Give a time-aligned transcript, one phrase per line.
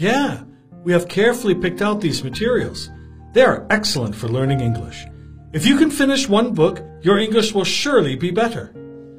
[0.00, 0.42] Yeah,
[0.84, 2.90] we have carefully picked out these materials.
[3.32, 5.06] They are excellent for learning English.
[5.52, 8.74] If you can finish one book, your English will surely be better.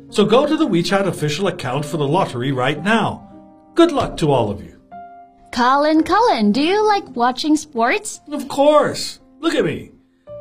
[0.10, 3.30] So go to the WeChat official account for the lottery right now.
[3.76, 4.80] Good luck to all of you.
[5.52, 8.22] Colin, Colin, do you like watching sports?
[8.32, 9.20] Of course.
[9.40, 9.92] Look at me.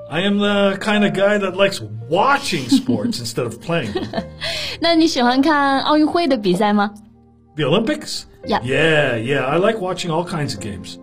[0.08, 4.24] I am the kind of guy that likes watching sports instead of playing them.
[4.80, 6.92] 那你喜欢看奥运会的比赛吗？
[7.56, 8.24] The Olympics?
[8.45, 8.60] Yeah.
[8.62, 9.45] Yeah, yeah.
[9.45, 10.98] I like watching all kinds of games.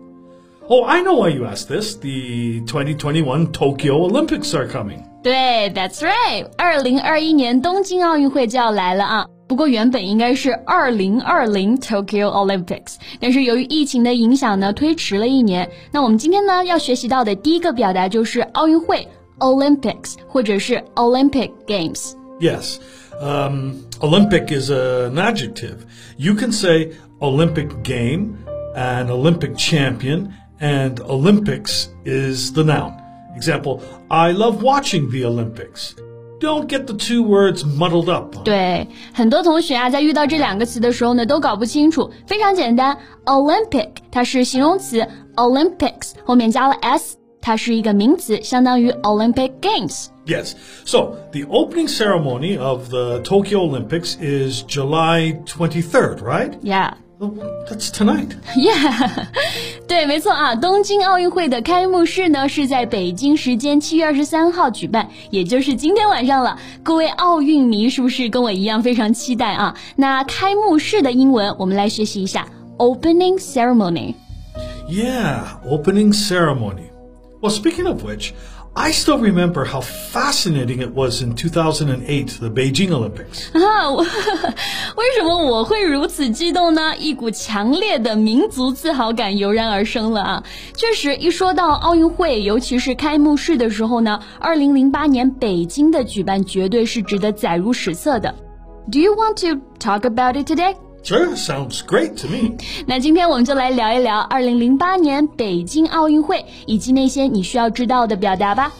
[0.69, 1.95] Oh, I know why you asked this.
[1.95, 5.03] The 2021 Tokyo Olympics are coming.
[5.21, 9.27] 对，That's right，二零二一年东京奥运会就要来了啊。
[9.45, 15.69] 不过原本应该是二零二零 Tokyo Olympics，但是由于疫情的影响呢，推迟了一年。
[15.91, 19.05] 那我们今天呢要学习到的第一个表达就是奥运会
[19.39, 22.13] Olympics，或者是 Olympic Games。
[22.39, 22.79] Yes.
[23.21, 25.85] Um, Olympic is an adjective.
[26.17, 28.37] You can say Olympic game,
[28.75, 32.93] an Olympic champion, and Olympics is the noun.
[33.35, 35.95] Example, I love watching the Olympics.
[36.39, 38.35] Don't get the two words muddled up.
[38.43, 42.11] 对，很多同学啊，在遇到这两个词的时候呢，都搞不清楚。
[42.27, 50.07] 非常简单，Olympic 它是形容词，Olympics 后面加了 s，它是一个名词，相当于 Olympic Games。
[50.27, 50.55] Yes.
[50.85, 56.53] So the opening ceremony of the Tokyo Olympics is July 23rd, right?
[56.61, 56.93] Yeah.
[57.19, 57.31] Well,
[57.69, 58.35] That's tonight.
[58.55, 59.27] Yeah，
[59.87, 66.57] 对，没错啊，东京奥运会的开幕式呢是在北京时间七月二十三号举办，也就是今天晚上了。
[66.81, 69.73] 各位奥运迷是不是跟我一样非常期待啊？
[69.95, 72.45] 那开幕式的英文我们来学习一下，
[72.77, 74.15] opening ceremony。
[74.89, 76.89] Yeah, opening ceremony.
[77.41, 78.31] Well, speaking of which,
[78.77, 83.51] I still remember how fascinating it was in 2008, the Beijing Olympics.
[83.53, 86.97] 啊，我为什么我会如此激动呢？
[86.97, 90.43] 一股强烈的民族自豪感油然而生了啊！
[90.75, 98.33] 确实，一说到奥运会，尤其是开幕式的时候呢，二零零八年北京的举办绝对是值得载入史册的。
[98.91, 100.75] Do you want to talk about it today?
[101.03, 102.55] Sure, sounds great to me.
[102.87, 108.71] 那今天我们就来聊一聊二零零八年北京奥运会以及那些你需要知道的表达吧。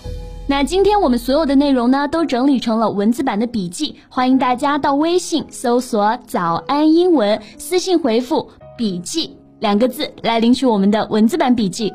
[0.48, 11.92] 那今天我们所有的内容呢，都整理成了文字版的笔记，欢迎大家到微信搜索“早安英文”，私信回复“笔记”两个字来领取我们的文字版笔记。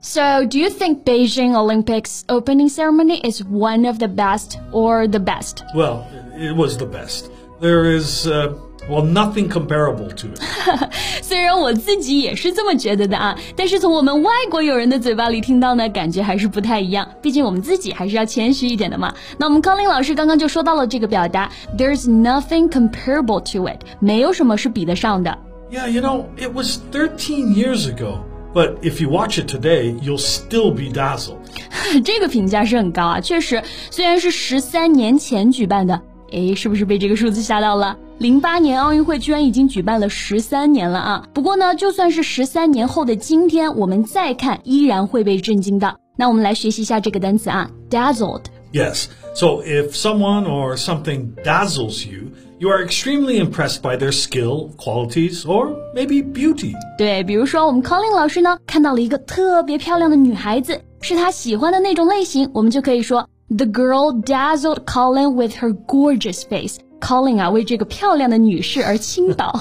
[0.00, 5.18] So, do you think Beijing Olympics opening ceremony is one of the best or the
[5.18, 5.64] best?
[5.74, 6.04] Well,
[6.36, 7.26] it was the best.
[7.60, 8.54] There is, uh,
[8.88, 10.90] well, nothing comparable to it.
[11.22, 17.08] 虽然我自己也是这么觉得的啊，但是从我们外国友人的嘴巴里听到呢，感觉还是不太一样。
[17.20, 19.14] 毕竟我们自己还是要谦虚一点的嘛。
[19.36, 25.36] 那我们康林老师刚刚就说到了这个表达，There's nothing comparable to it，没有什么是比得上的。
[25.70, 28.20] Yeah, you know, it was 13 years ago.
[28.54, 31.36] But if you watch it today, you'll still be dazzled.
[32.02, 36.00] 这个评价是很高啊，确实，虽然是十三年前举办的，
[36.33, 37.95] 诶，是不是被这个数字吓到了？
[38.17, 41.27] 零八年奥运会居然已经举办了十三年了啊！
[41.33, 45.95] 不过呢，就算是十三年后的今天，我们再看，依然会被震惊的。
[46.15, 48.43] 那我们来学习一下这个单词啊，dazzled。
[48.71, 49.05] Yes.
[49.35, 52.29] So if someone or something dazzles you,
[52.59, 56.73] you are extremely impressed by their skill, qualities, or maybe beauty.
[56.97, 69.52] 对，比如说我们 Colin 老师呢，看到了一个特别漂亮的女孩子，是他喜欢的那种类型，我们就可以说 The girl dazzled Colin with her gorgeous face。Colin 啊，为这个漂亮的女士而倾倒。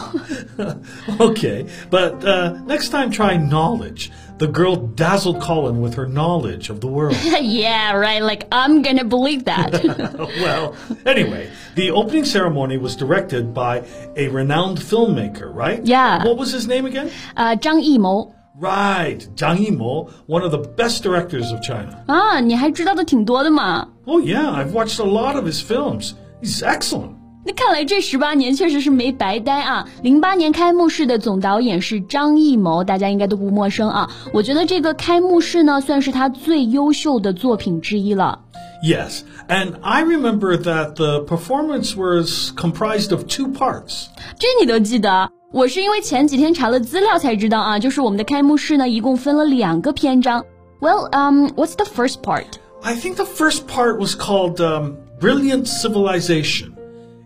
[1.19, 4.09] Okay, but uh, next time try knowledge.
[4.39, 7.15] The girl dazzled Colin with her knowledge of the world.
[7.41, 8.21] yeah, right.
[8.21, 9.71] Like I'm gonna believe that.
[10.41, 10.73] well,
[11.05, 13.83] anyway, the opening ceremony was directed by
[14.15, 15.85] a renowned filmmaker, right?
[15.85, 16.23] Yeah.
[16.25, 17.09] What was his name again?
[17.35, 22.03] 啊，张艺谋 Right, Zhang Yimou, one of the best directors of China.
[22.07, 23.87] 啊，你还知道的挺多的嘛。
[24.05, 26.13] Oh yeah, I've watched a lot of his films.
[26.41, 27.11] He's excellent.
[27.45, 29.87] 那看来这十八年确实是没白待啊！
[30.01, 34.09] 零八年开幕式的总导演是张艺谋，大家应该都不陌生啊。
[34.33, 38.39] 我觉得这个开幕式呢，算是他最优秀的作品之一了。
[38.83, 44.07] Yes, and I remember that the performance was comprised of two parts.
[44.37, 45.29] 这你都记得？
[45.51, 50.43] 我是因为前几天查了资料才知道啊，就是我们的开幕式呢，一共分了两个篇章。
[50.79, 52.45] Well, um, what's the first part?
[52.83, 56.73] I think the first part was called um, Brilliant Civilization.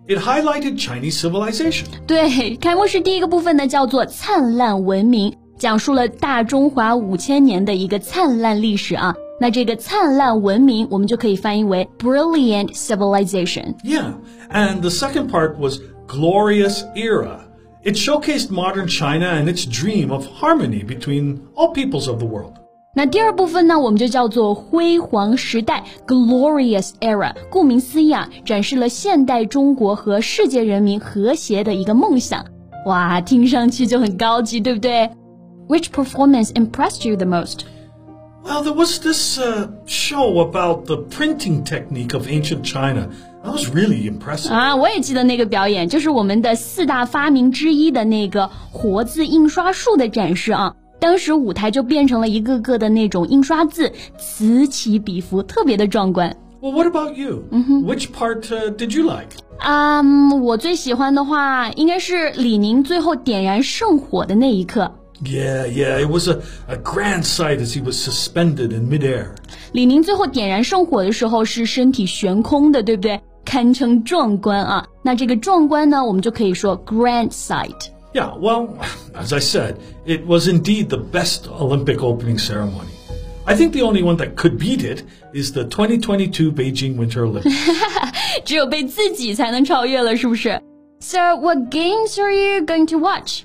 [0.08, 1.86] It highlighted Chinese civilization.
[2.08, 9.16] 对，开幕式第一个部分呢叫做灿烂文明，讲述了大中华五千年的一个灿烂历史啊。
[9.40, 14.14] 那这个灿烂文明，我们就可以翻译为 brilliant civilization。Yeah,
[14.52, 17.40] and the second part was glorious era.
[17.86, 22.54] It showcased modern China and its dream of harmony between all peoples of the world.
[22.94, 27.34] 那第二部分呢，我们就叫做辉煌时代 （glorious era）。
[27.50, 32.46] 顾名思义啊，展示了现代中国和世界人民和谐的一个梦想。
[32.86, 35.10] 哇，听上去就很高级，对不对？
[35.70, 37.60] Which performance impressed you the most?
[38.47, 43.09] Well, there was this uh, show about the printing technique of ancient China.
[43.43, 44.53] That was really impressive.
[44.53, 50.75] 啊，我也记得那个表演，就是我们的四大发明之一的那个活字印刷术的展示啊。
[51.01, 56.37] 当时舞台就变成了一个个的那种印刷字，此起彼伏，特别的壮观。
[56.63, 57.45] Well, what about you?
[57.51, 59.31] Which part uh, did you like?
[59.59, 64.93] 嗯、um,，我最喜欢的话应该是李宁最后点燃圣火的那一刻。
[65.24, 69.36] Yeah, yeah, it was a, a grand sight as he was suspended in midair.
[69.72, 73.22] 李宁最后点燃圣火的时候是身体悬空的，对不对？
[73.46, 74.88] 堪称壮观啊！
[75.04, 77.90] 那这个壮观呢，我们就可以说 grand sight。
[78.14, 78.70] Yeah, well,
[79.16, 79.76] as I said,
[80.06, 82.90] it was indeed the best Olympic opening ceremony.
[83.46, 85.04] I think the only one that could beat it
[85.34, 87.52] is the 2022 Beijing Winter Olympics.
[88.46, 90.62] 只有被自己才能超越了，是不是？
[91.00, 93.42] So, what games are you going to watch?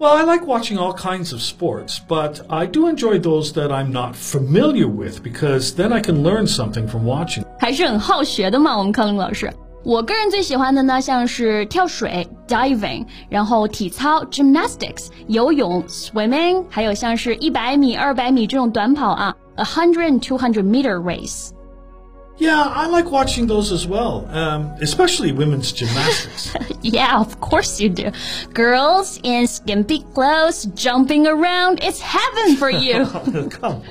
[0.00, 3.92] Well, I like watching all kinds of sports, but I do enjoy those that I'm
[3.92, 7.44] not familiar with because then I can learn something from watching.
[7.58, 9.50] 还是很好学的嘛，我们康龙老师。
[9.84, 21.50] 我个人最喜欢的呢，像是跳水 diving，然后体操 gymnastics，游泳 swimming，还有像是一百米、二百米这种短跑啊，a hundred and two hundred meter race。
[22.38, 26.52] Yeah, I like watching those as well, um, especially women's gymnastics.
[26.82, 28.10] Yeah, of course you do.
[28.52, 33.06] Girls in skimpy clothes jumping around, it's heaven for you.
[33.06, 33.82] Come on.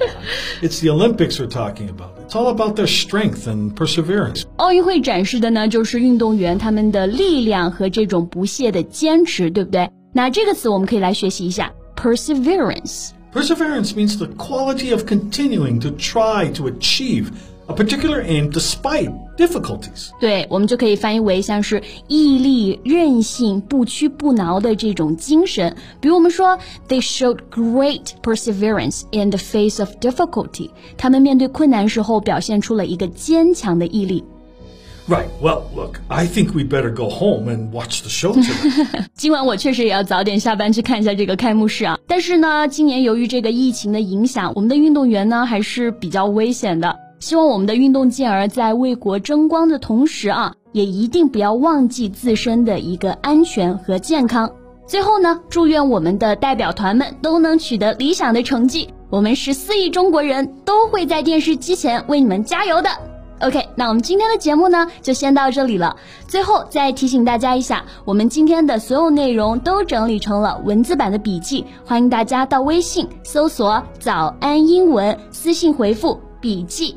[0.62, 2.20] It's the Olympics we're talking about.
[2.20, 4.44] It's all about their strength and perseverance.
[4.58, 9.90] 奥运会展示的呢，就是运动员他们的力量和这种不懈的坚持，对不对？
[10.14, 13.10] 那这个词我们可以来学习一下，perseverance。
[13.34, 17.32] Perseverance means the quality of continuing to try to achieve
[17.70, 20.10] a particular aim despite difficulties.
[20.20, 25.76] 对，我们就可以翻译为像是毅力、韧性、不屈不挠的这种精神。
[26.00, 26.58] 比如我们说，
[26.88, 30.70] They showed great perseverance in the face of difficulty。
[30.96, 34.24] 他们面对困难时候表现出了一个坚强的毅力。
[35.08, 35.28] Right.
[35.40, 39.06] Well, look, I think we'd better go home and watch the show tonight.
[39.14, 42.00] 今晚我确实也要早点下班去看一下这个开幕式啊。
[42.08, 46.96] 但是呢，今年由于这个疫情的影响，我们的运动员呢还是比较危险的。
[47.21, 54.51] 希望我们的运动健儿在为国争光的同时啊，也一定不要忘记自身的一个安全和健康。
[54.87, 58.89] 最后呢，祝愿我们的代表团们都能取得理想的成绩。
[59.11, 62.89] 我们十四亿中国人都会在电视机前为你们加油的。
[63.41, 65.95] OK，那我们今天的节目呢，就先到这里了。
[66.27, 76.97] 最后再提醒大家一下，我们今天的所有内容都整理成了文字版的笔记，欢迎大家到微信搜索“早安英文”，私信回复“笔记”